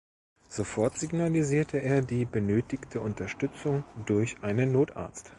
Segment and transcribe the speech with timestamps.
[0.49, 5.29] Sofort signalisierte er die benötigte Unterstützung durch einen Notarzt.